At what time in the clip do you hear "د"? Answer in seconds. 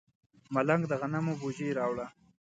0.87-0.93